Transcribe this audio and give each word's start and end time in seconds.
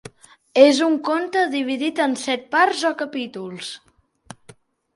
És 0.61 0.79
un 0.85 0.95
conte 1.09 1.43
dividit 1.51 2.01
en 2.07 2.17
set 2.23 2.49
parts 2.57 2.81
o 2.91 2.93
capítols. 3.05 3.73